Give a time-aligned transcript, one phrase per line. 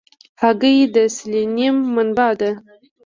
[0.41, 2.51] هګۍ د سلینیم منبع ده.